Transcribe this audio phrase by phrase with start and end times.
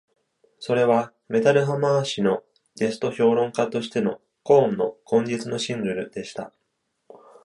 [0.57, 2.41] それはメタルハマー誌の
[2.75, 6.51] ゲスト評論家としてのコーンの「今月のシングル」でした。